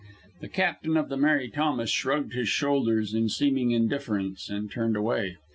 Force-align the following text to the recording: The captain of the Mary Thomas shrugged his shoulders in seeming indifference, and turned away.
The 0.39 0.47
captain 0.47 0.97
of 0.97 1.09
the 1.09 1.15
Mary 1.17 1.47
Thomas 1.47 1.91
shrugged 1.91 2.33
his 2.33 2.49
shoulders 2.49 3.13
in 3.13 3.29
seeming 3.29 3.69
indifference, 3.69 4.49
and 4.49 4.71
turned 4.71 4.95
away. 4.97 5.37